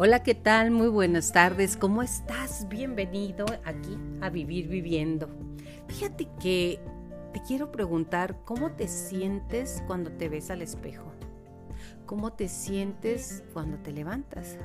[0.00, 0.70] Hola, ¿qué tal?
[0.70, 1.76] Muy buenas tardes.
[1.76, 2.68] ¿Cómo estás?
[2.68, 5.28] Bienvenido aquí a Vivir Viviendo.
[5.88, 6.78] Fíjate que
[7.32, 11.12] te quiero preguntar cómo te sientes cuando te ves al espejo.
[12.06, 14.56] ¿Cómo te sientes cuando te levantas?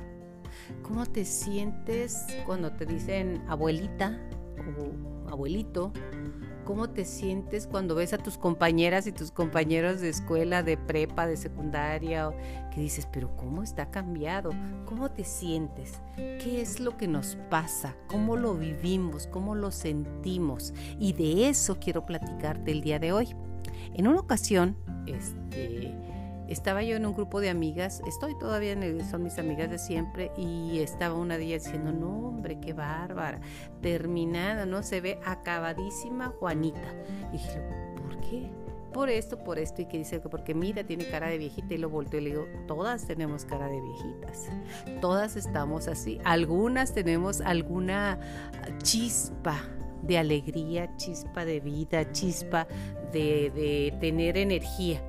[0.82, 4.16] ¿Cómo te sientes cuando te dicen abuelita
[4.78, 5.92] o abuelito?
[6.64, 11.26] ¿Cómo te sientes cuando ves a tus compañeras y tus compañeros de escuela, de prepa,
[11.26, 12.30] de secundaria,
[12.72, 14.50] que dices, pero ¿cómo está cambiado?
[14.86, 16.00] ¿Cómo te sientes?
[16.16, 17.94] ¿Qué es lo que nos pasa?
[18.08, 19.26] ¿Cómo lo vivimos?
[19.26, 20.72] ¿Cómo lo sentimos?
[20.98, 23.36] Y de eso quiero platicarte el día de hoy.
[23.92, 24.76] En una ocasión,
[25.06, 25.94] este,
[26.54, 29.78] estaba yo en un grupo de amigas, estoy todavía en el, son mis amigas de
[29.78, 33.40] siempre, y estaba una de ellas diciendo, no hombre, qué bárbara,
[33.82, 34.82] terminada, ¿no?
[34.84, 36.94] Se ve acabadísima Juanita.
[37.30, 37.60] Y dije,
[37.96, 38.50] ¿por qué?
[38.92, 41.78] Por esto, por esto, y que dice que porque mira, tiene cara de viejita, y
[41.78, 44.48] lo volteo y le digo, todas tenemos cara de viejitas,
[45.00, 48.20] todas estamos así, algunas tenemos alguna
[48.78, 49.60] chispa
[50.02, 52.68] de alegría, chispa de vida, chispa
[53.12, 55.02] de tener energía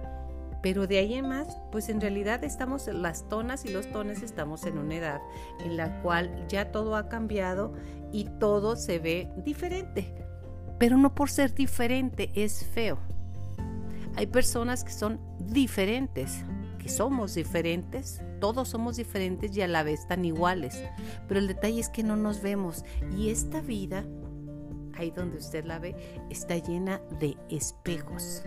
[0.65, 4.65] pero de ahí en más, pues en realidad estamos, las tonas y los tones estamos
[4.65, 5.21] en una edad
[5.59, 7.75] en la cual ya todo ha cambiado
[8.11, 10.11] y todo se ve diferente.
[10.79, 12.97] Pero no por ser diferente es feo.
[14.15, 16.43] Hay personas que son diferentes,
[16.79, 20.81] que somos diferentes, todos somos diferentes y a la vez tan iguales.
[21.27, 24.03] Pero el detalle es que no nos vemos y esta vida
[24.97, 25.95] ahí donde usted la ve,
[26.29, 28.43] está llena de espejos.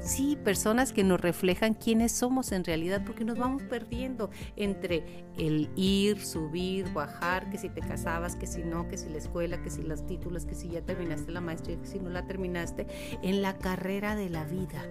[0.00, 5.70] Sí, personas que nos reflejan quiénes somos en realidad, porque nos vamos perdiendo entre el
[5.76, 9.70] ir, subir, bajar, que si te casabas, que si no, que si la escuela, que
[9.70, 12.86] si los títulos, que si ya terminaste la maestría, que si no la terminaste,
[13.22, 14.82] en la carrera de la vida,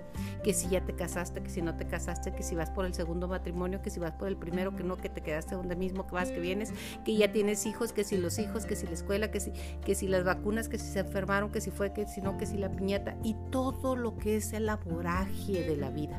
[0.44, 2.94] que si ya te casaste, que si no te casaste, que si vas por el
[2.94, 6.08] segundo matrimonio, que si vas por el primero, que no, que te quedaste donde mismo,
[6.08, 6.74] que vas, que vienes,
[7.06, 9.52] que ya tienes hijos, que si los hijos, que si la escuela, que si,
[9.86, 12.46] que si las vacunas, que si se enfermaron, que si fue, que si no, que
[12.46, 16.18] si la piñata y todo lo que es el laboraje de la vida.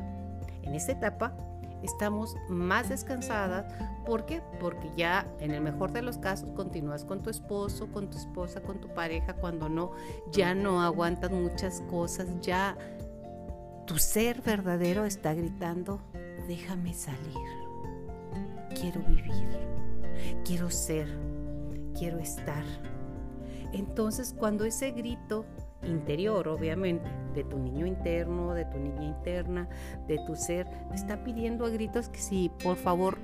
[0.63, 1.33] En esta etapa
[1.81, 3.73] estamos más descansadas.
[4.05, 4.41] ¿Por qué?
[4.59, 8.61] Porque ya en el mejor de los casos continúas con tu esposo, con tu esposa,
[8.61, 9.33] con tu pareja.
[9.33, 9.91] Cuando no,
[10.31, 12.27] ya no aguantas muchas cosas.
[12.41, 12.77] Ya
[13.85, 16.01] tu ser verdadero está gritando,
[16.47, 17.37] déjame salir.
[18.79, 19.47] Quiero vivir.
[20.43, 21.07] Quiero ser.
[21.97, 22.63] Quiero estar.
[23.75, 25.45] Entonces, cuando ese grito
[25.83, 29.67] interior, obviamente, de tu niño interno, de tu niña interna,
[30.07, 33.17] de tu ser, te está pidiendo a gritos que si por favor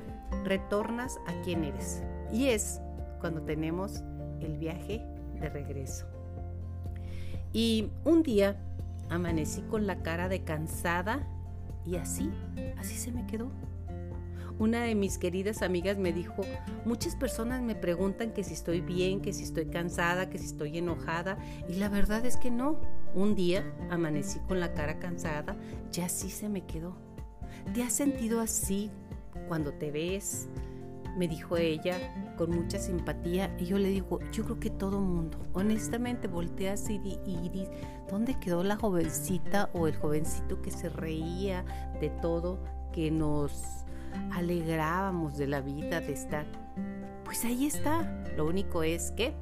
[0.44, 2.04] retornas a quien eres.
[2.34, 2.82] Y es
[3.22, 4.04] cuando tenemos
[4.42, 5.06] el viaje
[5.40, 6.06] de regreso.
[7.54, 8.58] Y un día
[9.10, 11.26] amanecí con la cara de cansada
[11.86, 12.30] y así,
[12.78, 13.50] así se me quedó
[14.62, 16.44] una de mis queridas amigas me dijo,
[16.86, 20.78] muchas personas me preguntan que si estoy bien, que si estoy cansada, que si estoy
[20.78, 22.80] enojada, y la verdad es que no.
[23.16, 25.58] Un día amanecí con la cara cansada
[25.92, 26.96] y así se me quedó.
[27.74, 28.92] ¿Te has sentido así
[29.48, 30.48] cuando te ves?
[31.18, 31.98] Me dijo ella
[32.38, 37.02] con mucha simpatía y yo le digo, yo creo que todo mundo, honestamente volteas y,
[37.26, 37.68] y,
[38.12, 41.66] ¿dónde quedó la jovencita o el jovencito que se reía
[42.00, 42.64] de todo,
[42.94, 43.81] que nos
[44.32, 46.46] alegrábamos de la vida, de estar.
[47.24, 48.24] Pues ahí está.
[48.36, 49.34] Lo único es que,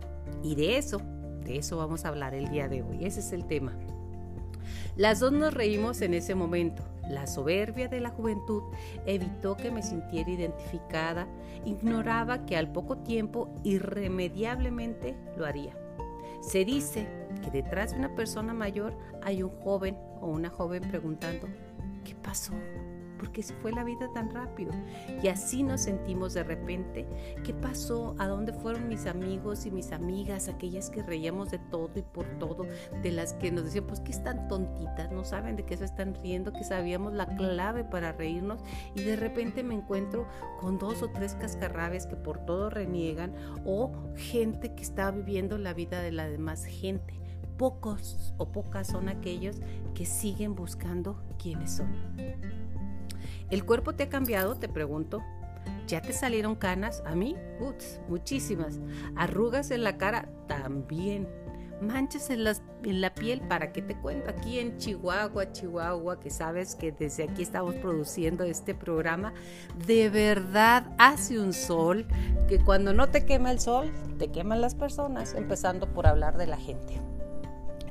[0.44, 1.02] y de eso,
[1.44, 3.06] de eso vamos a hablar el día de hoy.
[3.06, 3.74] Ese es el tema.
[4.96, 6.84] Las dos nos reímos en ese momento.
[7.10, 8.62] La soberbia de la juventud
[9.06, 11.28] evitó que me sintiera identificada,
[11.66, 15.76] ignoraba que al poco tiempo irremediablemente lo haría.
[16.42, 17.08] Se dice
[17.44, 18.94] que detrás de una persona mayor
[19.24, 21.48] hay un joven o una joven preguntando,
[22.06, 22.54] ¿qué pasó?
[23.20, 24.72] Porque fue la vida tan rápido.
[25.22, 27.06] Y así nos sentimos de repente.
[27.44, 28.16] ¿Qué pasó?
[28.18, 30.48] ¿A dónde fueron mis amigos y mis amigas?
[30.48, 32.66] Aquellas que reíamos de todo y por todo,
[33.04, 36.16] de las que nos decían, pues que están tontitas, no saben de qué se están
[36.16, 38.62] riendo, que sabíamos la clave para reírnos.
[38.96, 40.28] Y de repente me encuentro
[40.60, 43.34] con dos o tres cascarrabias que por todo reniegan
[43.66, 47.20] o gente que está viviendo la vida de la demás gente
[47.60, 49.58] pocos o pocas son aquellos
[49.94, 51.94] que siguen buscando quiénes son.
[53.50, 54.56] ¿El cuerpo te ha cambiado?
[54.56, 55.24] Te pregunto.
[55.88, 57.02] ¿Ya te salieron canas?
[57.06, 58.80] A mí, uts, muchísimas.
[59.16, 61.28] Arrugas en la cara también.
[61.82, 64.30] Manchas en, en la piel, ¿para qué te cuento?
[64.30, 69.34] Aquí en Chihuahua, Chihuahua, que sabes que desde aquí estamos produciendo este programa,
[69.88, 72.06] de verdad hace un sol
[72.50, 76.48] que cuando no te quema el sol, te queman las personas, empezando por hablar de
[76.48, 77.00] la gente.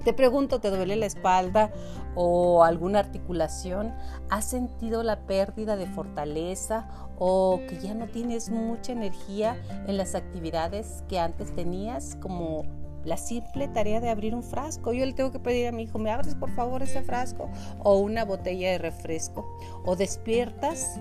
[0.08, 1.70] Te pregunto, ¿te duele la espalda
[2.14, 3.94] o alguna articulación?
[4.30, 6.88] ¿Has sentido la pérdida de fortaleza
[7.18, 12.62] o que ya no tienes mucha energía en las actividades que antes tenías, como
[13.04, 14.94] la simple tarea de abrir un frasco.
[14.94, 17.50] Yo le tengo que pedir a mi hijo, ¿me abres por favor ese frasco?
[17.80, 19.58] O una botella de refresco.
[19.84, 20.98] O despiertas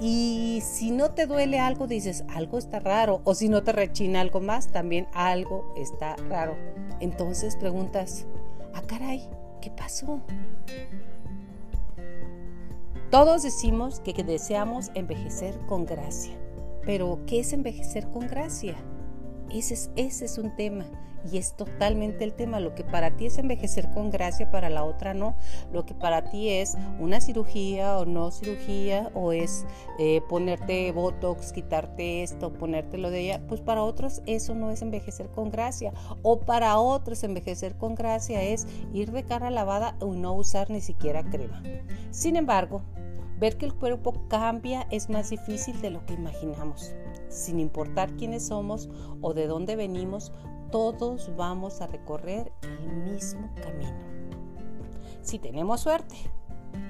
[0.00, 3.20] y si no te duele algo, dices, algo está raro.
[3.22, 6.56] O si no te rechina algo más, también algo está raro.
[6.98, 8.26] Entonces preguntas,
[8.74, 9.28] ah, caray,
[9.60, 10.20] ¿qué pasó?
[13.10, 16.34] Todos decimos que deseamos envejecer con gracia.
[16.84, 18.76] Pero, ¿qué es envejecer con gracia?
[19.50, 20.86] Ese es, ese es un tema
[21.30, 22.60] y es totalmente el tema.
[22.60, 25.36] Lo que para ti es envejecer con gracia, para la otra no.
[25.72, 29.64] Lo que para ti es una cirugía o no cirugía, o es
[29.98, 34.82] eh, ponerte botox, quitarte esto, ponerte lo de ella, pues para otros eso no es
[34.82, 35.92] envejecer con gracia.
[36.22, 40.80] O para otros envejecer con gracia es ir de cara lavada o no usar ni
[40.80, 41.62] siquiera crema.
[42.10, 42.82] Sin embargo,
[43.42, 46.94] ver que el cuerpo cambia es más difícil de lo que imaginamos.
[47.28, 48.88] Sin importar quiénes somos
[49.20, 50.32] o de dónde venimos,
[50.72, 53.94] todos vamos a recorrer el mismo camino.
[55.20, 56.16] Si tenemos suerte.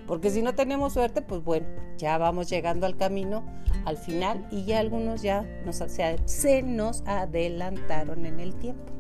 [0.07, 1.67] Porque si no tenemos suerte, pues bueno,
[1.99, 3.45] ya vamos llegando al camino,
[3.85, 8.93] al final, y ya algunos ya se, se nos adelantaron en el tiempo.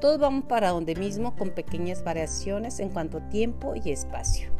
[0.00, 4.55] Todos vamos para donde mismo con pequeñas variaciones en cuanto a tiempo y espacio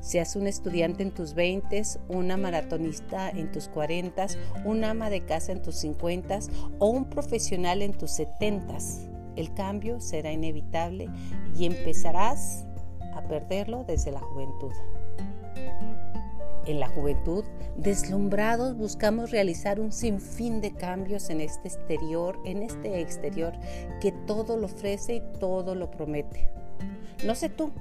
[0.00, 4.26] seas un estudiante en tus 20, una maratonista en tus 40,
[4.64, 6.38] un ama de casa en tus 50
[6.78, 8.76] o un profesional en tus 70.
[9.36, 11.08] El cambio será inevitable
[11.56, 12.64] y empezarás
[13.14, 14.72] a perderlo desde la juventud.
[16.66, 17.44] En la juventud,
[17.76, 23.54] deslumbrados, buscamos realizar un sinfín de cambios en este exterior, en este exterior
[24.00, 26.50] que todo lo ofrece y todo lo promete.
[27.24, 27.72] No sé tú,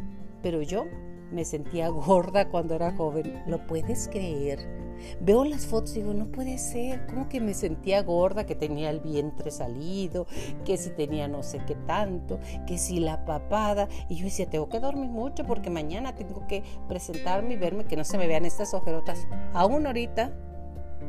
[0.42, 0.86] pero yo
[1.32, 3.44] me sentía gorda cuando era joven.
[3.48, 4.80] ¿Lo puedes creer?
[5.22, 8.90] Veo las fotos y digo, no puede ser, como que me sentía gorda, que tenía
[8.90, 10.28] el vientre salido,
[10.66, 13.88] que si tenía no sé qué tanto, que si la papada.
[14.10, 17.96] Y yo decía, tengo que dormir mucho porque mañana tengo que presentarme y verme que
[17.96, 19.28] no se me vean estas ojerotas.
[19.54, 20.34] Aún ahorita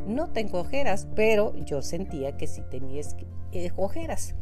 [0.07, 3.03] no tengo ojeras, pero yo sentía que sí tenía
[3.53, 4.35] eh, ojeras.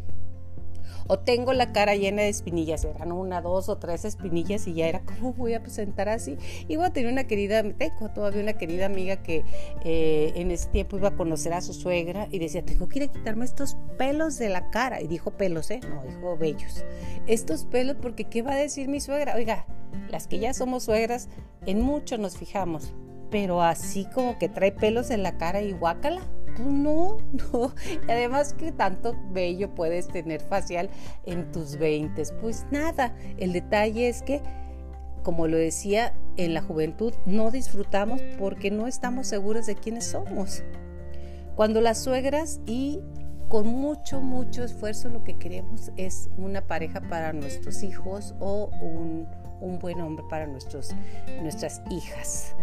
[1.07, 4.87] O tengo la cara llena de espinillas, eran una, dos o tres espinillas y ya
[4.87, 6.37] era, ¿cómo voy a presentar así?
[6.69, 9.45] Iba a tener una querida, tengo todavía una querida amiga que
[9.85, 13.09] eh, en ese tiempo iba a conocer a su suegra y decía, tengo que ir
[13.11, 15.01] quitarme estos pelos de la cara.
[15.01, 15.81] Y dijo pelos, ¿eh?
[15.89, 16.85] No, dijo bellos.
[17.27, 19.35] Estos pelos, porque ¿qué va a decir mi suegra?
[19.37, 19.67] Oiga,
[20.11, 21.29] las que ya somos suegras,
[21.67, 22.95] en mucho nos fijamos,
[23.31, 26.23] pero así como que trae pelos en la cara y guácala
[26.59, 27.19] no,
[27.53, 27.75] no.
[28.07, 30.91] Y además, ¿qué tanto bello puedes tener facial
[31.25, 32.23] en tus 20?
[32.41, 34.43] Pues nada, el detalle es que,
[35.23, 40.63] como lo decía, en la juventud no disfrutamos porque no estamos seguros de quiénes somos.
[41.57, 43.01] Cuando las suegras y
[43.49, 49.27] con mucho, mucho esfuerzo lo que queremos es una pareja para nuestros hijos o un,
[49.81, 50.95] buen hombre para nuestras
[51.91, 52.55] hijas.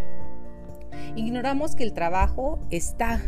[1.15, 3.21] Ignoramos que el trabajo está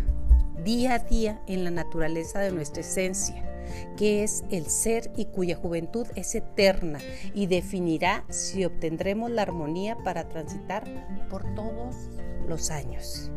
[0.63, 3.43] día a día en la naturaleza de nuestra esencia,
[3.97, 6.99] que es el ser y cuya juventud es eterna
[7.33, 10.85] y definirá si obtendremos la armonía para transitar
[11.29, 11.95] por todos
[12.47, 13.31] los años.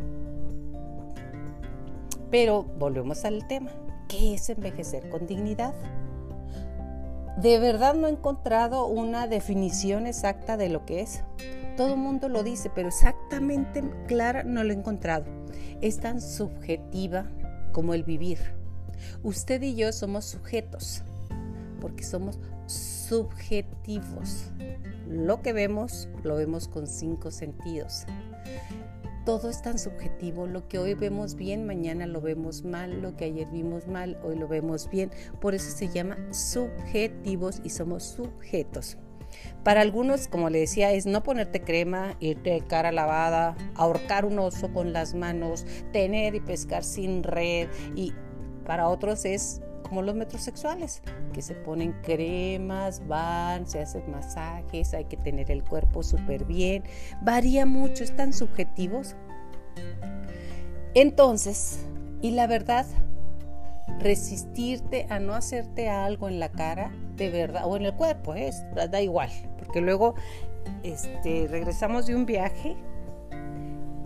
[2.29, 3.71] Pero volvemos al tema.
[4.07, 5.73] ¿Qué es envejecer con dignidad?
[7.37, 11.23] De verdad no he encontrado una definición exacta de lo que es.
[11.77, 15.25] Todo el mundo lo dice, pero exactamente clara no lo he encontrado.
[15.81, 17.25] Es tan subjetiva
[17.71, 18.39] como el vivir.
[19.23, 21.03] Usted y yo somos sujetos,
[21.79, 24.51] porque somos subjetivos.
[25.07, 28.05] Lo que vemos, lo vemos con cinco sentidos.
[29.25, 33.25] Todo es tan subjetivo, lo que hoy vemos bien, mañana lo vemos mal, lo que
[33.25, 35.11] ayer vimos mal, hoy lo vemos bien.
[35.39, 38.97] Por eso se llama subjetivos y somos sujetos.
[39.63, 44.39] Para algunos, como le decía, es no ponerte crema, irte de cara lavada, ahorcar un
[44.39, 47.69] oso con las manos, tener y pescar sin red.
[47.95, 48.13] Y
[48.65, 51.01] para otros es como los metrosexuales,
[51.33, 56.83] que se ponen cremas, van, se hacen masajes, hay que tener el cuerpo súper bien.
[57.21, 59.17] Varía mucho, están subjetivos.
[60.93, 61.85] Entonces,
[62.21, 62.85] y la verdad,
[63.99, 68.63] resistirte a no hacerte algo en la cara, de verdad, o en el cuerpo, es,
[68.73, 70.15] da igual, porque luego
[70.83, 72.77] este, regresamos de un viaje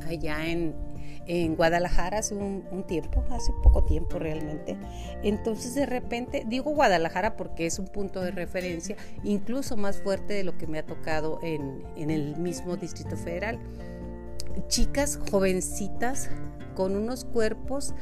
[0.08, 0.74] allá en,
[1.28, 4.78] en Guadalajara hace un, tiempo, hace poco tiempo realmente.
[5.24, 10.44] Entonces de repente, digo Guadalajara porque es un punto de referencia incluso más fuerte de
[10.44, 13.60] lo que me ha tocado en, en el mismo Distrito Federal.
[14.68, 16.30] Chicas jovencitas
[16.76, 17.94] con unos cuerpos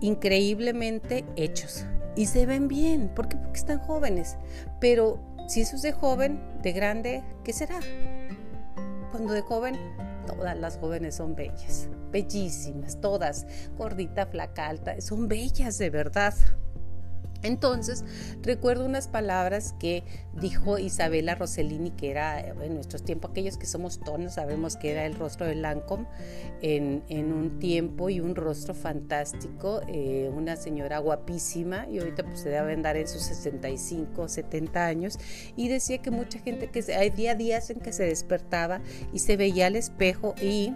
[0.00, 1.84] increíblemente hechos
[2.16, 3.36] y se ven bien, ¿por qué?
[3.36, 4.36] Porque están jóvenes.
[4.80, 7.80] Pero si eso es de joven, de grande, ¿qué será?
[9.10, 9.76] Cuando de joven
[10.26, 16.34] todas las jóvenes son bellas, bellísimas, todas, gordita, flaca, alta, son bellas de verdad.
[17.42, 18.04] Entonces,
[18.42, 24.00] recuerdo unas palabras que dijo Isabela Rossellini, que era en nuestros tiempos, aquellos que somos
[24.00, 26.06] tonos, sabemos que era el rostro de Lancome
[26.60, 32.50] en, un tiempo y un rostro fantástico, eh, una señora guapísima, y ahorita pues se
[32.50, 35.18] debe andar en sus 65, 70 años,
[35.56, 38.82] y decía que mucha gente, que había días en que se despertaba
[39.14, 40.74] y se veía al espejo y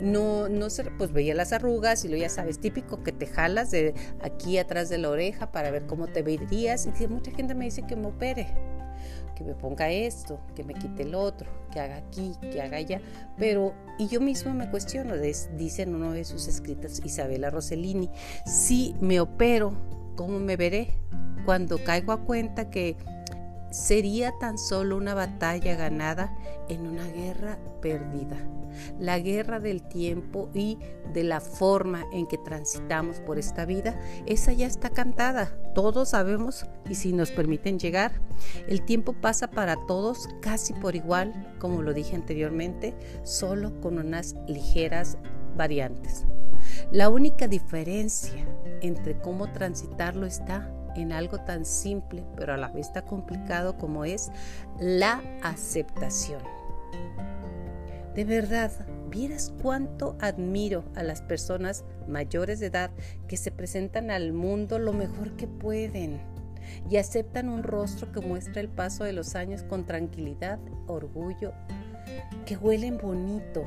[0.00, 3.70] no, no se, pues veía las arrugas y lo ya sabes, típico que te jalas
[3.70, 6.86] de aquí atrás de la oreja para ver cómo te verías.
[6.86, 8.48] Y que mucha gente me dice que me opere,
[9.34, 13.00] que me ponga esto, que me quite el otro, que haga aquí, que haga allá.
[13.36, 18.10] Pero, y yo misma me cuestiono, dice en uno de sus escritos Isabela Rossellini,
[18.44, 19.72] si me opero,
[20.16, 20.98] ¿cómo me veré?
[21.44, 22.96] Cuando caigo a cuenta que
[23.70, 26.36] sería tan solo una batalla ganada
[26.68, 28.36] en una guerra perdida.
[28.98, 30.78] La guerra del tiempo y
[31.12, 35.50] de la forma en que transitamos por esta vida, esa ya está cantada.
[35.74, 38.20] Todos sabemos y si nos permiten llegar,
[38.68, 44.36] el tiempo pasa para todos casi por igual, como lo dije anteriormente, solo con unas
[44.46, 45.16] ligeras
[45.56, 46.26] variantes.
[46.90, 48.44] La única diferencia
[48.82, 50.70] entre cómo transitarlo está
[51.02, 54.30] en algo tan simple, pero a la vez tan complicado como es
[54.78, 56.42] la aceptación.
[58.14, 58.72] De verdad,
[59.10, 62.90] vieras cuánto admiro a las personas mayores de edad
[63.28, 66.20] que se presentan al mundo lo mejor que pueden
[66.88, 71.52] y aceptan un rostro que muestra el paso de los años con tranquilidad, orgullo,
[72.44, 73.64] que huelen bonito.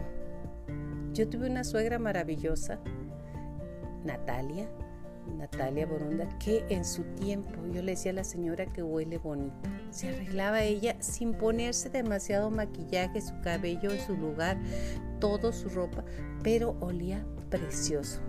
[1.14, 2.80] Yo tuve una suegra maravillosa,
[4.04, 4.70] Natalia,
[5.38, 9.56] Natalia Borunda, que en su tiempo yo le decía a la señora que huele bonito.
[9.92, 14.58] Se arreglaba ella sin ponerse demasiado maquillaje, su cabello en su lugar,
[15.20, 16.04] todo su ropa,
[16.44, 18.20] pero olía precioso.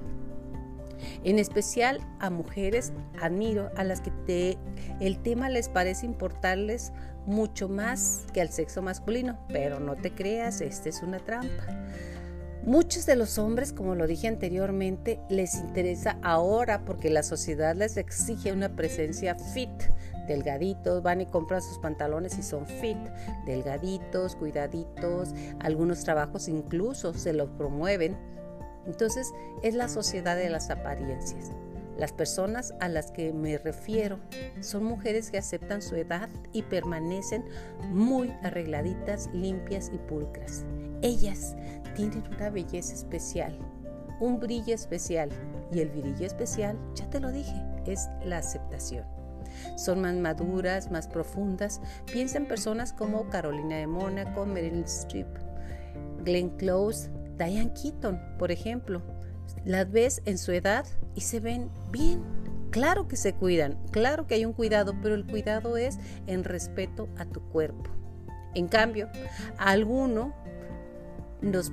[1.25, 4.59] En especial a mujeres admiro a las que
[5.01, 6.93] el tema les parece importarles
[7.27, 11.67] mucho más que al sexo masculino, pero no te creas, esta es una trampa.
[12.65, 17.97] Muchos de los hombres, como lo dije anteriormente, les interesa ahora porque la sociedad les
[17.97, 19.71] exige una presencia fit,
[20.29, 22.99] delgaditos, van y compran sus pantalones y son fit,
[23.47, 28.17] delgaditos, cuidaditos, algunos trabajos incluso se los promueven.
[28.87, 31.53] Entonces es la sociedad de las apariencias.
[32.01, 34.19] Las personas a las que me refiero
[34.61, 37.45] son mujeres que aceptan su edad y permanecen
[37.91, 40.65] muy arregladitas, limpias y pulcras.
[41.03, 41.55] Ellas
[41.95, 43.55] tienen una belleza especial,
[44.19, 45.29] un brillo especial
[45.71, 49.05] y el brillo especial, ya te lo dije, es la aceptación.
[49.77, 51.83] Son más maduras, más profundas.
[52.11, 55.29] Piensa en personas como Carolina de Mónaco, Meryl Streep,
[56.25, 59.03] Glenn Close, Diane Keaton, por ejemplo.
[59.65, 62.23] Las ves en su edad y se ven bien.
[62.71, 65.99] Claro que se cuidan, claro que hay un cuidado, pero el cuidado es
[66.29, 67.91] en respeto a tu cuerpo.
[68.55, 69.09] En cambio,
[69.59, 70.35] a alguno
[71.43, 71.71] nos,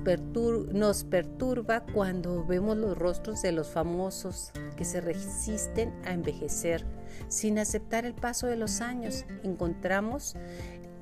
[1.04, 6.84] perturba cuando vemos los rostros de los famosos que se resisten a envejecer
[7.28, 9.24] sin aceptar el paso de los años.
[9.42, 10.36] Encontramos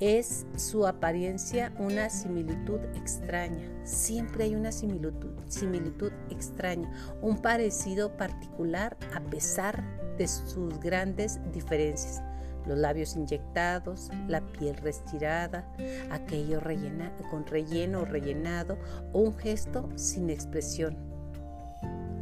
[0.00, 3.68] es su apariencia una similitud extraña.
[3.84, 6.90] Siempre hay una similitud, similitud extraña,
[7.22, 9.84] un parecido particular a pesar
[10.18, 12.22] de sus grandes diferencias
[12.66, 15.64] los labios inyectados, la piel restirada,
[16.10, 18.76] aquello rellena, con relleno o rellenado
[19.12, 20.96] o un gesto sin expresión.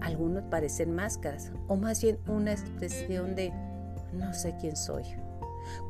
[0.01, 3.53] Algunos parecen máscaras o más bien una expresión de
[4.13, 5.05] no sé quién soy.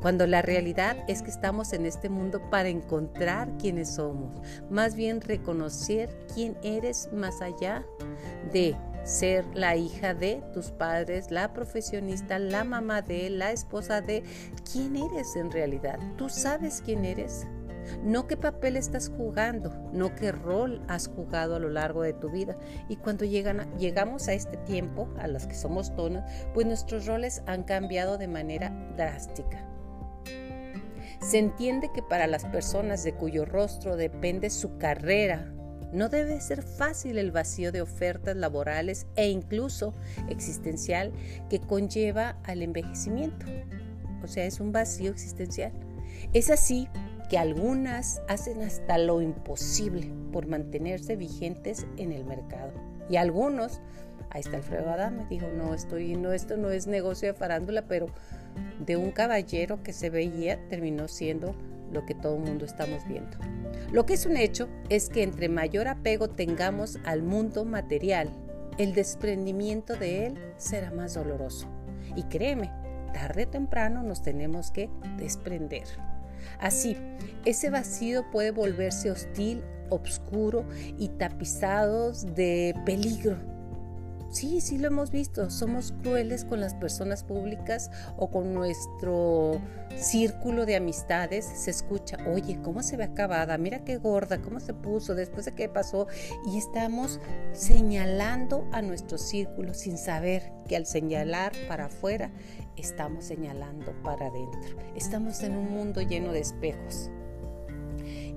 [0.01, 4.35] Cuando la realidad es que estamos en este mundo para encontrar quiénes somos,
[4.69, 7.85] más bien reconocer quién eres más allá
[8.51, 14.23] de ser la hija de tus padres, la profesionista, la mamá de, la esposa de.
[14.71, 15.99] ¿Quién eres en realidad?
[16.17, 17.45] ¿Tú sabes quién eres?
[18.03, 22.29] No qué papel estás jugando, no qué rol has jugado a lo largo de tu
[22.29, 22.57] vida.
[22.89, 26.23] Y cuando llegamos a este tiempo, a las que somos tonos,
[26.53, 29.65] pues nuestros roles han cambiado de manera drástica.
[31.21, 35.51] Se entiende que para las personas de cuyo rostro depende su carrera
[35.91, 39.93] No debe ser fácil el vacío de ofertas laborales e incluso
[40.29, 41.13] existencial
[41.49, 43.45] que conlleva al envejecimiento.
[44.21, 45.71] O sea, es un vacío existencial.
[46.33, 46.89] Es así
[47.29, 52.71] que algunas hacen hasta lo imposible por mantenerse vigentes en el mercado.
[53.09, 53.81] Y algunos,
[54.29, 58.07] ahí está Alfredo me dijo, no, estoy, no, esto no es negocio de farándula, pero
[58.85, 61.55] de un caballero que se veía terminó siendo
[61.91, 63.37] lo que todo el mundo estamos viendo.
[63.91, 68.29] Lo que es un hecho es que entre mayor apego tengamos al mundo material,
[68.77, 71.67] el desprendimiento de él será más doloroso.
[72.15, 72.71] Y créeme,
[73.13, 76.14] tarde o temprano nos tenemos que desprender.
[76.59, 76.97] Así,
[77.45, 80.65] ese vacío puede volverse hostil, obscuro
[80.97, 83.37] y tapizados de peligro
[84.35, 85.49] Sí, sí lo hemos visto.
[85.49, 89.61] Somos crueles con las personas públicas o con nuestro
[89.95, 91.45] círculo de amistades.
[91.45, 93.57] Se escucha, oye, ¿cómo se ve acabada?
[93.57, 95.15] Mira qué gorda, ¿cómo se puso?
[95.15, 96.07] Después de qué pasó.
[96.51, 97.21] Y estamos
[97.53, 102.29] señalando a nuestro círculo sin saber que al señalar para afuera,
[102.77, 104.77] estamos señalando para adentro.
[104.95, 107.09] Estamos en un mundo lleno de espejos.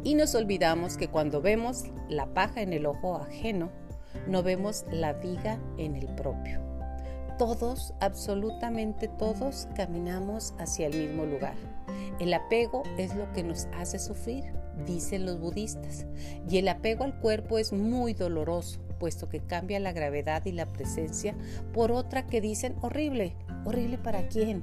[0.04, 3.70] Y nos olvidamos que cuando vemos la paja en el ojo ajeno,
[4.26, 6.60] no vemos la viga en el propio.
[7.38, 11.54] Todos, absolutamente todos, caminamos hacia el mismo lugar.
[12.18, 14.44] El apego es lo que nos hace sufrir,
[14.86, 16.06] dicen los budistas,
[16.48, 20.66] y el apego al cuerpo es muy doloroso, puesto que cambia la gravedad y la
[20.66, 21.36] presencia
[21.72, 23.36] por otra que dicen horrible.
[23.64, 24.62] ¿Horrible para quién?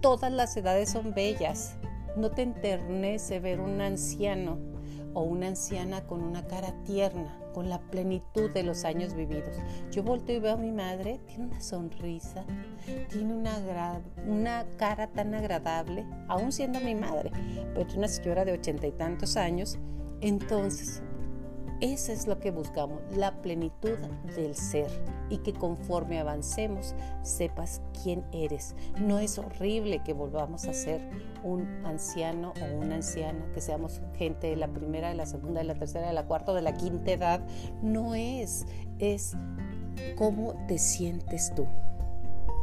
[0.00, 1.76] Todas las edades son bellas.
[2.16, 4.58] No te enternece ver un anciano
[5.14, 9.56] o una anciana con una cara tierna, con la plenitud de los años vividos.
[9.90, 12.44] Yo volteo y veo a mi madre, tiene una sonrisa,
[13.10, 17.30] tiene una, una cara tan agradable, aún siendo mi madre,
[17.74, 19.78] pero es una señora de ochenta y tantos años.
[20.20, 21.02] Entonces,
[21.80, 23.98] eso es lo que buscamos, la plenitud
[24.36, 24.88] del ser
[25.28, 28.74] y que conforme avancemos sepas quién eres.
[29.00, 31.00] No es horrible que volvamos a ser
[31.42, 35.66] un anciano o una anciana, que seamos gente de la primera, de la segunda, de
[35.66, 37.40] la tercera, de la cuarta, de la quinta edad.
[37.82, 38.66] No es,
[38.98, 39.36] es
[40.16, 41.66] cómo te sientes tú.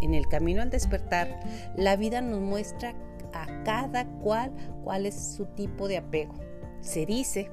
[0.02, 1.40] En el camino al despertar,
[1.76, 2.96] la vida nos muestra
[3.34, 4.52] a cada cual
[4.84, 6.34] cuál es su tipo de apego.
[6.82, 7.52] Se dice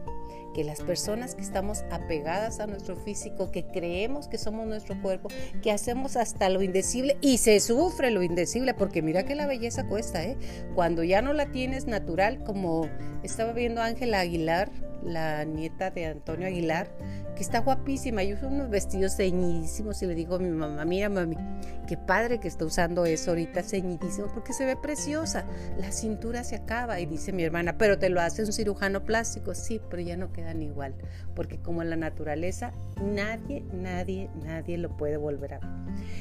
[0.58, 5.28] que las personas que estamos apegadas a nuestro físico, que creemos que somos nuestro cuerpo,
[5.62, 9.86] que hacemos hasta lo indecible y se sufre lo indecible, porque mira que la belleza
[9.86, 10.36] cuesta, ¿eh?
[10.74, 12.88] Cuando ya no la tienes natural, como
[13.22, 14.68] estaba viendo Ángela Aguilar,
[15.04, 16.90] la nieta de Antonio Aguilar,
[17.38, 18.24] que está guapísima.
[18.24, 21.36] Yo uso unos vestidos ceñidísimos y le digo a mi mamá, mira mami,
[21.86, 25.44] qué padre que está usando eso ahorita ceñidísimo porque se ve preciosa.
[25.78, 29.54] La cintura se acaba y dice mi hermana, pero te lo hace un cirujano plástico.
[29.54, 30.96] Sí, pero ya no quedan igual,
[31.36, 35.68] porque como en la naturaleza, nadie, nadie, nadie lo puede volver a ver.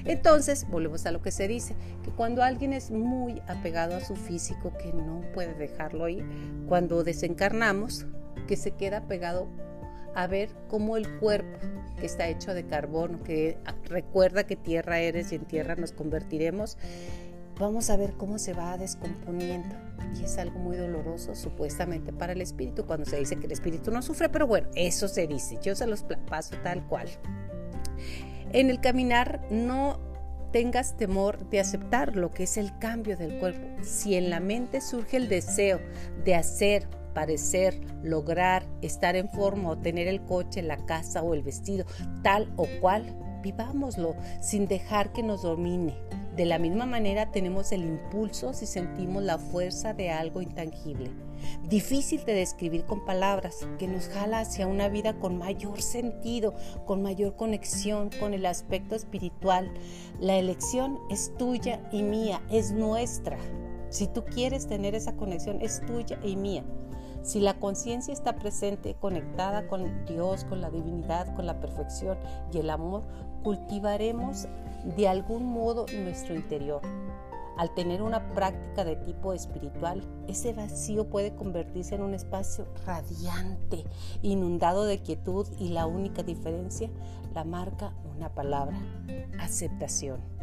[0.05, 4.15] Entonces, volvemos a lo que se dice, que cuando alguien es muy apegado a su
[4.15, 6.23] físico, que no puede dejarlo ir,
[6.67, 8.05] cuando desencarnamos,
[8.47, 9.47] que se queda pegado
[10.17, 11.59] a ver cómo el cuerpo
[11.99, 16.79] que está hecho de carbono, que recuerda que tierra eres y en tierra nos convertiremos,
[17.59, 19.75] vamos a ver cómo se va descomponiendo.
[20.19, 23.91] Y es algo muy doloroso supuestamente para el espíritu cuando se dice que el espíritu
[23.91, 27.07] no sufre, pero bueno, eso se dice, yo se los paso tal cual.
[28.53, 29.99] En el caminar no
[30.51, 33.67] tengas temor de aceptar lo que es el cambio del cuerpo.
[33.83, 35.79] Si en la mente surge el deseo
[36.25, 41.41] de hacer parecer, lograr, estar en forma o tener el coche, la casa o el
[41.41, 41.83] vestido,
[42.21, 45.95] tal o cual, vivámoslo sin dejar que nos domine.
[46.35, 51.09] De la misma manera tenemos el impulso si sentimos la fuerza de algo intangible,
[51.67, 56.53] difícil de describir con palabras, que nos jala hacia una vida con mayor sentido,
[56.85, 59.73] con mayor conexión con el aspecto espiritual.
[60.19, 63.39] La elección es tuya y mía, es nuestra.
[63.89, 66.63] Si tú quieres tener esa conexión, es tuya y mía.
[67.21, 72.17] Si la conciencia está presente, conectada con Dios, con la divinidad, con la perfección
[72.53, 73.03] y el amor,
[73.43, 74.47] cultivaremos
[74.95, 76.81] de algún modo nuestro interior.
[77.57, 83.83] Al tener una práctica de tipo espiritual, ese vacío puede convertirse en un espacio radiante,
[84.21, 86.89] inundado de quietud y la única diferencia
[87.33, 88.77] la marca una palabra,
[89.39, 90.36] aceptación.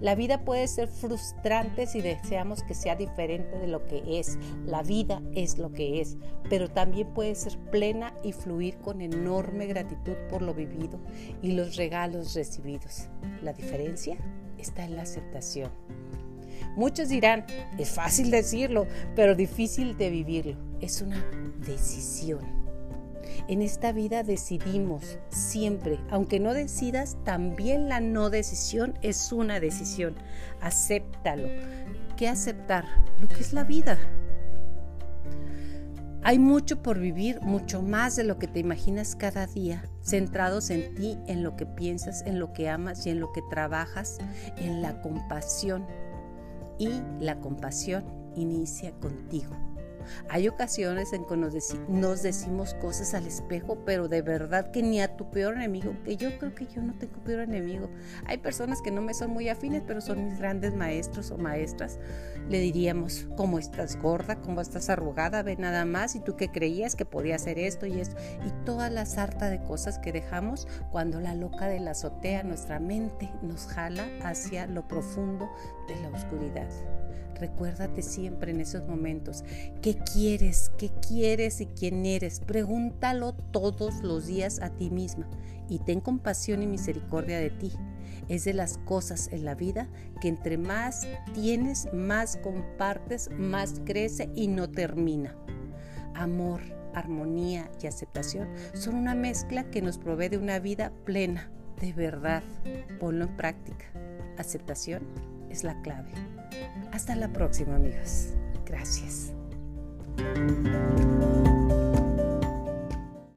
[0.00, 4.38] La vida puede ser frustrante si deseamos que sea diferente de lo que es.
[4.66, 6.16] La vida es lo que es,
[6.48, 10.98] pero también puede ser plena y fluir con enorme gratitud por lo vivido
[11.42, 13.08] y los regalos recibidos.
[13.42, 14.16] La diferencia
[14.58, 15.70] está en la aceptación.
[16.76, 17.44] Muchos dirán,
[17.78, 20.56] es fácil decirlo, pero difícil de vivirlo.
[20.80, 21.22] Es una
[21.66, 22.61] decisión.
[23.48, 30.14] En esta vida decidimos siempre, aunque no decidas, también la no decisión es una decisión.
[30.60, 31.48] Acéptalo.
[32.16, 32.84] ¿Qué aceptar?
[33.20, 33.98] Lo que es la vida.
[36.24, 40.94] Hay mucho por vivir, mucho más de lo que te imaginas cada día, centrados en
[40.94, 44.18] ti, en lo que piensas, en lo que amas y en lo que trabajas,
[44.56, 45.84] en la compasión.
[46.78, 48.04] Y la compasión
[48.36, 49.71] inicia contigo.
[50.28, 55.16] Hay ocasiones en que nos, decimos cosas al espejo, pero de verdad que ni a
[55.16, 57.90] tu peor enemigo, que yo creo que yo no tengo peor enemigo.
[58.26, 61.98] Hay personas que no me son muy afines, pero son mis grandes maestros o maestras.
[62.48, 64.36] Le diríamos, ¿cómo estás gorda?
[64.40, 65.42] ¿Cómo estás arrugada?
[65.42, 66.16] Ve nada más.
[66.16, 68.16] ¿Y tú qué creías que podía hacer esto y esto?
[68.46, 72.80] Y toda la sarta de cosas que dejamos cuando la loca de la azotea, nuestra
[72.80, 75.50] mente, nos jala hacia lo profundo
[75.88, 76.68] de la oscuridad.
[77.40, 79.44] Recuérdate siempre en esos momentos
[79.80, 82.40] qué quieres, qué quieres y quién eres.
[82.40, 85.28] Pregúntalo todos los días a ti misma
[85.68, 87.72] y ten compasión y misericordia de ti.
[88.28, 89.88] Es de las cosas en la vida
[90.20, 95.34] que entre más tienes, más compartes, más crece y no termina.
[96.14, 96.60] Amor,
[96.94, 102.42] armonía y aceptación son una mezcla que nos provee de una vida plena, de verdad.
[103.00, 103.86] Ponlo en práctica.
[104.38, 105.02] Aceptación
[105.50, 106.12] es la clave.
[106.92, 108.28] Hasta la próxima amigos.
[108.66, 109.32] Gracias.